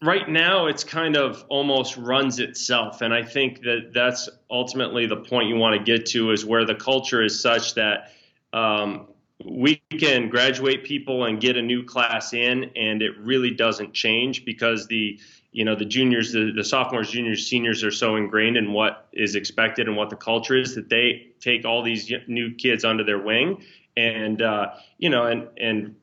[0.02, 5.18] right now it's kind of almost runs itself, and I think that that's ultimately the
[5.18, 8.12] point you want to get to is where the culture is such that.
[8.54, 9.08] Um,
[9.44, 14.46] we can graduate people and get a new class in, and it really doesn't change
[14.46, 15.20] because the
[15.52, 19.36] you know the juniors the, the sophomores juniors seniors are so ingrained in what is
[19.36, 23.20] expected and what the culture is that they take all these new kids under their
[23.20, 23.64] wing.
[23.98, 25.96] And uh, you know and and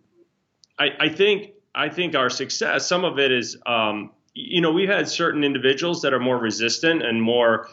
[0.78, 4.88] I, I think I think our success some of it is um, you know we've
[4.88, 7.68] had certain individuals that are more resistant and more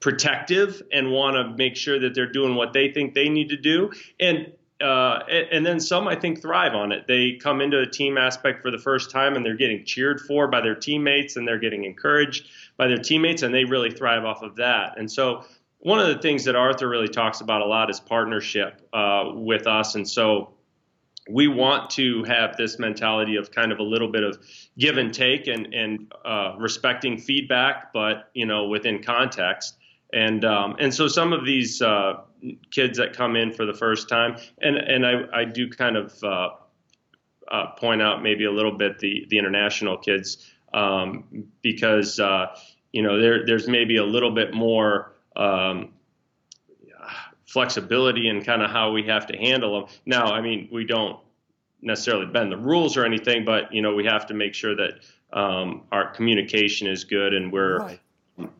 [0.00, 3.56] protective and want to make sure that they're doing what they think they need to
[3.56, 3.90] do.
[4.20, 7.06] And uh, and, then some I think thrive on it.
[7.08, 10.46] They come into a team aspect for the first time and they're getting cheered for
[10.46, 14.42] by their teammates and they're getting encouraged by their teammates and they really thrive off
[14.42, 14.96] of that.
[14.96, 15.44] And so
[15.80, 19.66] one of the things that Arthur really talks about a lot is partnership uh, with
[19.66, 19.94] us.
[19.94, 20.54] And so
[21.28, 24.38] we want to have this mentality of kind of a little bit of
[24.78, 29.76] give and take and, and uh, respecting feedback, but you know within context.
[30.12, 32.22] And um, and so some of these uh,
[32.70, 36.24] kids that come in for the first time, and and I, I do kind of
[36.24, 36.48] uh,
[37.50, 42.46] uh, point out maybe a little bit the the international kids um, because uh,
[42.92, 45.12] you know there there's maybe a little bit more.
[45.36, 45.92] Um,
[47.46, 49.90] flexibility in kind of how we have to handle them.
[50.04, 51.18] Now, I mean, we don't
[51.80, 55.00] necessarily bend the rules or anything, but you know, we have to make sure that
[55.32, 58.00] um, our communication is good and we're Right.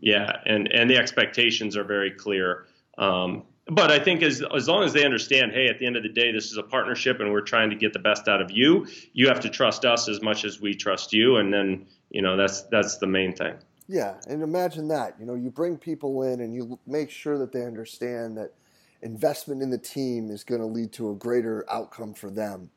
[0.00, 2.66] Yeah, and and the expectations are very clear.
[2.96, 6.02] Um, but I think as as long as they understand, hey, at the end of
[6.02, 8.50] the day, this is a partnership, and we're trying to get the best out of
[8.50, 8.86] you.
[9.12, 12.36] You have to trust us as much as we trust you, and then you know
[12.36, 13.54] that's that's the main thing.
[13.86, 15.16] Yeah, and imagine that.
[15.18, 18.52] You know, you bring people in and you make sure that they understand that
[19.00, 22.70] investment in the team is going to lead to a greater outcome for them,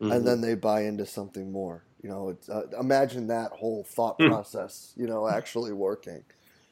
[0.00, 0.14] Mhm.
[0.14, 1.84] and then they buy into something more.
[2.02, 4.28] You know, it's, uh, imagine that whole thought Hmm.
[4.28, 4.92] process.
[4.96, 6.24] You know, actually working.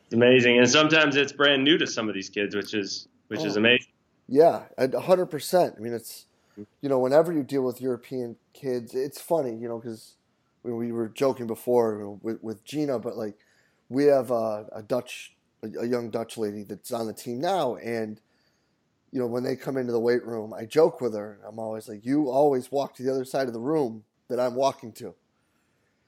[0.07, 3.45] It's amazing, and sometimes it's brand new to some of these kids, which is which
[3.45, 3.59] is Oh.
[3.59, 3.87] amazing.
[4.29, 5.75] Yeah, a hundred percent.
[5.77, 6.27] I mean, it's
[6.83, 10.17] you know, whenever you deal with European kids, it's funny, you know, because
[10.63, 13.37] we, we were joking before you know, with with Gina, but like
[13.89, 17.77] we have a, a Dutch, a, a young Dutch lady that's on the team now,
[17.77, 18.21] and
[19.13, 21.41] you know, when they come into the weight room, I joke with her.
[21.47, 24.57] I'm always like, "You always walk to the other side of the room that I'm
[24.57, 25.15] walking to,"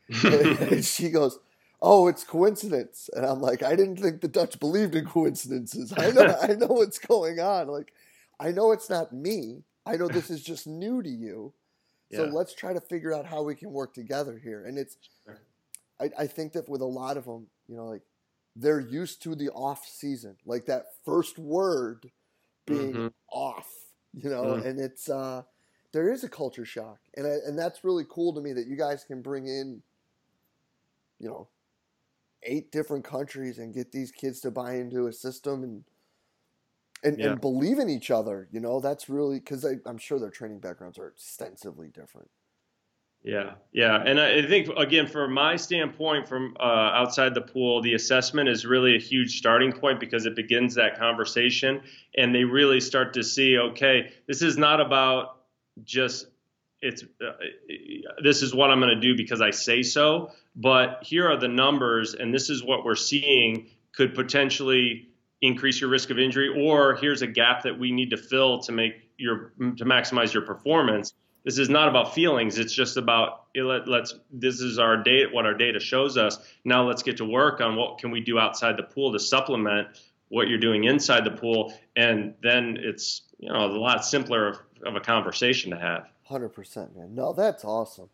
[0.31, 1.39] and she goes.
[1.85, 5.93] Oh, it's coincidence, and I'm like, I didn't think the Dutch believed in coincidences.
[5.99, 7.67] I know, I know what's going on.
[7.67, 7.93] Like,
[8.39, 9.65] I know it's not me.
[9.85, 11.53] I know this is just new to you.
[12.11, 12.31] So Yeah.
[12.33, 14.65] let's try to figure out how we can work together here.
[14.67, 14.97] And it's,
[16.01, 18.03] I, I think that with a lot of them, you know, like
[18.57, 22.11] they're used to the off season, like that first word
[22.67, 23.13] being Mhm.
[23.33, 23.69] off,
[24.15, 24.65] you know, Mm.
[24.65, 25.43] and it's, uh,
[25.93, 26.99] there is a culture shock.
[27.17, 29.83] And, I, and that's really cool to me that you guys can bring in,
[31.19, 31.49] you know,
[32.43, 35.85] eight different countries and get these kids to buy into a system and,
[37.05, 37.33] and, Yeah.
[37.33, 38.49] and believe in each other.
[38.51, 42.31] You know, that's really because I'm sure their training backgrounds are extensively different.
[43.25, 47.81] Yeah, yeah, and I I think again, from my standpoint, from uh, outside the pool,
[47.81, 51.83] the assessment is really a huge starting point because it begins that conversation,
[52.17, 55.42] and they really start to see, okay, this is not about
[55.85, 56.27] just
[56.81, 57.33] it's uh,
[58.23, 60.33] this is what I'm going to do because I say so.
[60.55, 65.09] But here are the numbers, and this is what we're seeing could potentially
[65.41, 68.73] increase your risk of injury, or here's a gap that we need to fill to
[68.73, 71.15] make your to maximize your performance.
[71.45, 72.59] This is not about feelings.
[72.59, 75.29] It's just about let, us This is our data.
[75.33, 76.39] What our data shows us.
[76.65, 79.89] Now let's get to work on what can we do outside the pool to supplement
[80.33, 84.59] what you're doing inside the pool, and then it's you know a lot simpler of,
[84.83, 86.09] of a conversation to have.
[86.25, 87.15] Hundred percent, man.
[87.15, 88.09] No, that's awesome.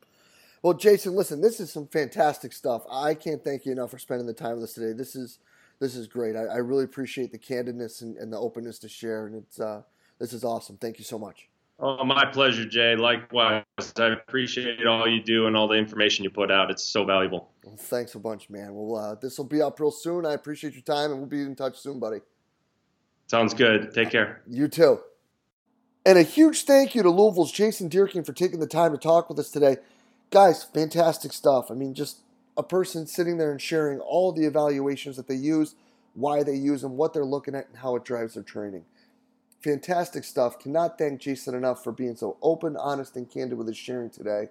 [0.60, 2.82] Well, Jason, listen, this is some fantastic stuff.
[2.90, 4.92] I can't thank you enough for spending the time with us today.
[4.92, 5.38] This is
[5.78, 6.34] this is great.
[6.34, 9.82] I, I really appreciate the candidness and, and, the openness to share, and it's uh,
[10.18, 10.76] this is awesome.
[10.76, 11.48] Thank you so much.
[11.80, 12.96] Oh, my pleasure, Jay.
[12.96, 13.62] Likewise,
[13.98, 16.72] I appreciate all you do and all the information you put out.
[16.72, 17.50] It's so valuable.
[17.62, 18.74] Well, thanks a bunch, man.
[18.74, 20.26] Well, uh, this will be up real soon.
[20.26, 22.18] I appreciate your time, and we'll be in touch soon, buddy.
[23.28, 23.94] Sounds good.
[23.94, 24.42] Take care.
[24.48, 25.00] You too.
[26.04, 29.28] And a huge thank you to Louisville's Jason Dierking for taking the time to talk
[29.28, 29.76] with us today.
[30.30, 31.70] Guys, fantastic stuff.
[31.70, 32.20] I mean, just
[32.56, 35.76] a person sitting there and sharing all the evaluations that they use,
[36.14, 38.84] why they use them, what they're looking at, and how it drives their training.
[39.60, 40.58] Fantastic stuff.
[40.58, 44.48] Cannot thank Jason enough for being so open, honest, and candid with his sharing today.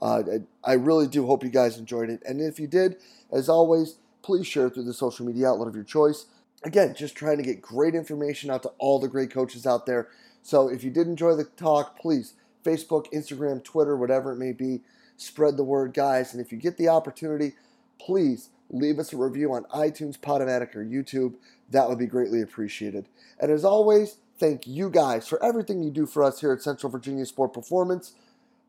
[0.00, 0.22] Uh,
[0.64, 2.22] I really do hope you guys enjoyed it.
[2.26, 2.96] And if you did,
[3.30, 6.26] as always, please share through the social media outlet of your choice.
[6.64, 10.08] Again, just trying to get great information out to all the great coaches out there.
[10.42, 12.34] So if you did enjoy the talk, please
[12.64, 14.82] Facebook, Instagram, Twitter, whatever it may be,
[15.16, 16.32] spread the word, guys.
[16.32, 17.52] And if you get the opportunity,
[18.00, 21.34] please leave us a review on iTunes, Podomatic, or YouTube.
[21.70, 23.08] That would be greatly appreciated.
[23.40, 26.90] And as always, thank you guys for everything you do for us here at Central
[26.90, 28.12] Virginia Sport Performance.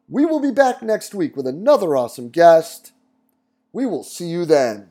[0.07, 2.91] We will be back next week with another awesome guest.
[3.71, 4.89] We will see you then.